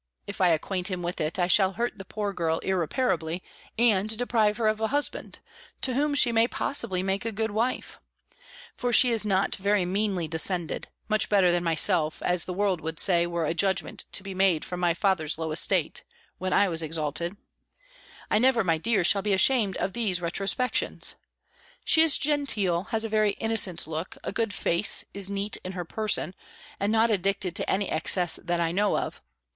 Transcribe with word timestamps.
If 0.25 0.41
I 0.41 0.49
acquaint 0.49 0.89
him 0.89 1.03
with 1.03 1.21
it, 1.21 1.37
I 1.37 1.45
shall 1.45 1.73
hurt 1.73 1.99
the 1.99 2.05
poor 2.05 2.33
girl 2.33 2.57
irreparably, 2.61 3.43
and 3.77 4.17
deprive 4.17 4.57
her 4.57 4.67
of 4.67 4.79
a 4.81 4.87
husband, 4.87 5.37
to 5.81 5.93
whom 5.93 6.15
she 6.15 6.31
may 6.31 6.47
possibly 6.47 7.03
make 7.03 7.23
a 7.23 7.31
good 7.31 7.51
wife 7.51 7.99
For 8.75 8.91
she 8.91 9.11
is 9.11 9.23
not 9.25 9.55
very 9.57 9.85
meanly 9.85 10.27
descended 10.27 10.87
much 11.07 11.29
better 11.29 11.51
than 11.51 11.63
myself, 11.63 12.19
as 12.23 12.45
the 12.45 12.53
world 12.55 12.81
would 12.81 12.99
say 12.99 13.27
were 13.27 13.45
a 13.45 13.53
judgment 13.53 14.05
to 14.13 14.23
be 14.23 14.33
made 14.33 14.65
from 14.65 14.79
my 14.79 14.95
father's 14.95 15.37
low 15.37 15.51
estate, 15.51 16.03
when 16.39 16.51
I 16.51 16.67
was 16.67 16.81
exalted 16.81 17.37
I 18.31 18.39
never, 18.39 18.63
my 18.63 18.79
dear, 18.79 19.03
shall 19.03 19.21
be 19.21 19.33
ashamed 19.33 19.77
of 19.77 19.93
these 19.93 20.19
retrospections! 20.19 21.13
She 21.85 22.01
is 22.01 22.17
genteel, 22.17 22.85
has 22.85 23.05
a 23.05 23.07
very 23.07 23.33
innocent 23.33 23.85
look, 23.85 24.17
a 24.23 24.31
good 24.31 24.51
face, 24.51 25.05
is 25.13 25.29
neat 25.29 25.57
in 25.57 25.73
her 25.73 25.85
person, 25.85 26.33
and 26.79 26.91
not 26.91 27.11
addicted 27.11 27.55
to 27.57 27.69
any 27.69 27.87
excess 27.91 28.39
that 28.43 28.59
I 28.59 28.71
know 28.71 28.97
of. 28.97 29.21